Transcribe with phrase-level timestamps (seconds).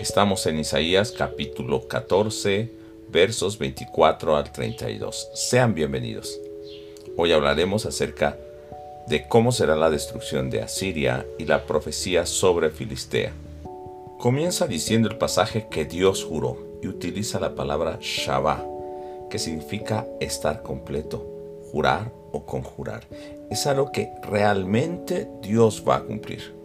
[0.00, 2.70] Estamos en Isaías capítulo 14,
[3.10, 5.28] versos 24 al 32.
[5.34, 6.40] Sean bienvenidos.
[7.18, 8.38] Hoy hablaremos acerca
[9.08, 13.34] de cómo será la destrucción de Asiria y la profecía sobre Filistea.
[14.18, 18.64] Comienza diciendo el pasaje que Dios juró y utiliza la palabra Shabbat,
[19.28, 21.26] que significa estar completo,
[21.70, 23.06] jurar o conjurar.
[23.50, 26.58] Es algo que realmente Dios va a cumplir.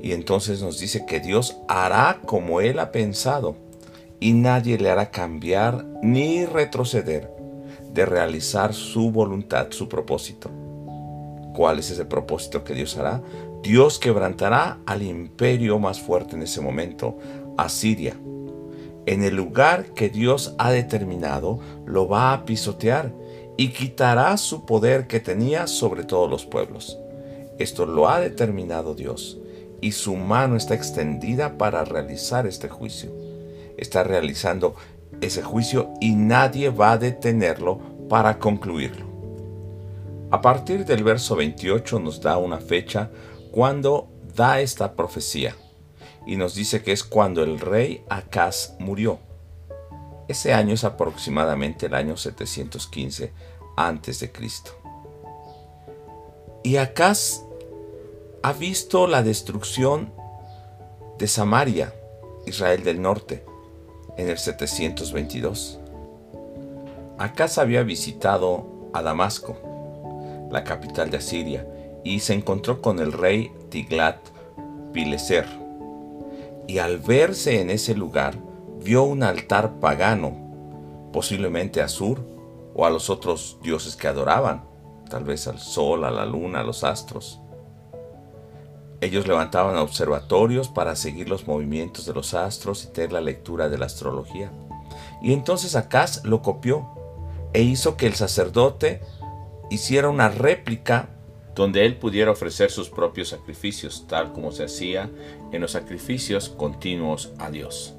[0.00, 3.56] Y entonces nos dice que Dios hará como Él ha pensado
[4.20, 7.30] y nadie le hará cambiar ni retroceder
[7.92, 10.50] de realizar su voluntad, su propósito.
[11.54, 13.22] ¿Cuál es ese propósito que Dios hará?
[13.62, 17.18] Dios quebrantará al imperio más fuerte en ese momento,
[17.56, 18.14] Asiria.
[19.06, 23.12] En el lugar que Dios ha determinado, lo va a pisotear
[23.56, 26.98] y quitará su poder que tenía sobre todos los pueblos.
[27.58, 29.40] Esto lo ha determinado Dios
[29.80, 33.12] y su mano está extendida para realizar este juicio.
[33.76, 34.74] Está realizando
[35.20, 39.06] ese juicio y nadie va a detenerlo para concluirlo.
[40.30, 43.10] A partir del verso 28 nos da una fecha
[43.52, 45.54] cuando da esta profecía
[46.26, 49.20] y nos dice que es cuando el rey Acaz murió.
[50.28, 53.32] Ese año es aproximadamente el año 715
[53.76, 54.72] antes de Cristo.
[56.64, 57.45] Y Acaz
[58.46, 60.12] ha visto la destrucción
[61.18, 61.92] de Samaria,
[62.46, 63.44] Israel del norte,
[64.16, 65.80] en el 722.
[67.18, 69.58] Acaz había visitado a Damasco,
[70.52, 71.66] la capital de Asiria,
[72.04, 74.20] y se encontró con el rey Tiglat
[74.92, 75.48] Pileser.
[76.68, 78.36] Y al verse en ese lugar,
[78.80, 82.24] vio un altar pagano, posiblemente a Sur
[82.76, 84.68] o a los otros dioses que adoraban,
[85.10, 87.40] tal vez al sol, a la luna, a los astros.
[89.00, 93.78] Ellos levantaban observatorios para seguir los movimientos de los astros y tener la lectura de
[93.78, 94.50] la astrología.
[95.22, 96.88] Y entonces Acaz lo copió
[97.52, 99.00] e hizo que el sacerdote
[99.70, 101.10] hiciera una réplica
[101.54, 105.10] donde él pudiera ofrecer sus propios sacrificios, tal como se hacía
[105.52, 107.94] en los sacrificios continuos a Dios.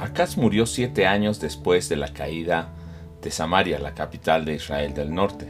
[0.00, 2.72] Acaz murió siete años después de la caída
[3.22, 5.46] de Samaria, la capital de Israel del norte.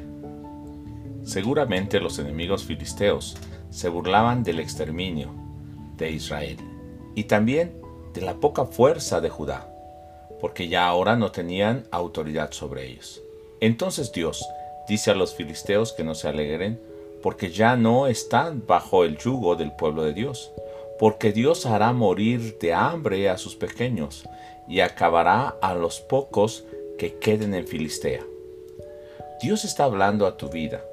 [1.24, 3.36] Seguramente los enemigos filisteos
[3.74, 5.30] se burlaban del exterminio
[5.96, 6.58] de Israel
[7.16, 7.74] y también
[8.12, 9.68] de la poca fuerza de Judá,
[10.40, 13.20] porque ya ahora no tenían autoridad sobre ellos.
[13.60, 14.48] Entonces Dios
[14.88, 16.80] dice a los filisteos que no se alegren,
[17.20, 20.52] porque ya no están bajo el yugo del pueblo de Dios,
[21.00, 24.24] porque Dios hará morir de hambre a sus pequeños
[24.68, 26.64] y acabará a los pocos
[26.96, 28.22] que queden en Filistea.
[29.42, 30.84] Dios está hablando a tu vida,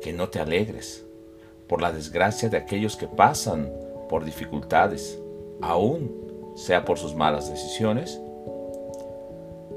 [0.00, 1.04] que no te alegres,
[1.72, 3.72] por la desgracia de aquellos que pasan
[4.10, 5.18] por dificultades,
[5.62, 6.12] aún
[6.54, 8.20] sea por sus malas decisiones?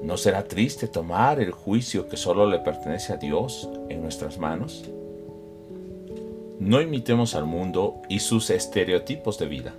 [0.03, 4.84] ¿No será triste tomar el juicio que solo le pertenece a Dios en nuestras manos?
[6.59, 9.73] No imitemos al mundo y sus estereotipos de vida,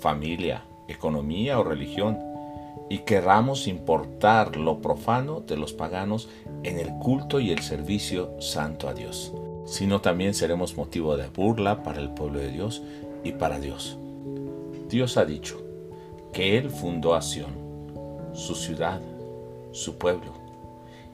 [0.00, 2.18] familia, economía o religión,
[2.90, 6.28] y querramos importar lo profano de los paganos
[6.64, 9.32] en el culto y el servicio santo a Dios
[9.72, 12.82] sino también seremos motivo de burla para el pueblo de Dios
[13.24, 13.96] y para Dios.
[14.90, 15.62] Dios ha dicho
[16.30, 17.54] que Él fundó a Sión,
[18.34, 19.00] su ciudad,
[19.70, 20.34] su pueblo,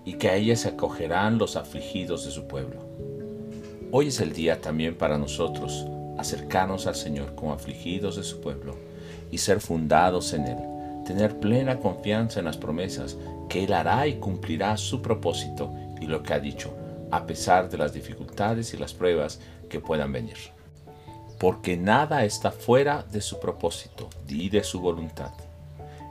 [0.04, 2.80] y que a ella se acogerán los afligidos de su pueblo.
[3.92, 5.86] Hoy es el día también para nosotros
[6.18, 8.74] acercarnos al Señor como afligidos de su pueblo
[9.30, 10.58] y ser fundados en Él,
[11.06, 13.16] tener plena confianza en las promesas
[13.48, 16.72] que Él hará y cumplirá su propósito y lo que ha dicho
[17.10, 20.36] a pesar de las dificultades y las pruebas que puedan venir.
[21.38, 25.32] Porque nada está fuera de su propósito y de su voluntad.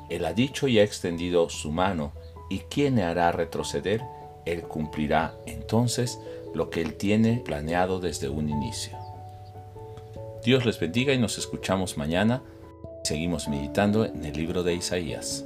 [0.10, 2.14] Él ha dicho y ha extendido su mano,
[2.50, 4.02] y quien le hará retroceder,
[4.46, 6.18] Él cumplirá entonces
[6.54, 8.98] lo que Él tiene planeado desde un inicio.
[10.44, 12.42] Dios les bendiga y nos escuchamos mañana.
[13.04, 15.44] Seguimos meditando en el libro de Isaías.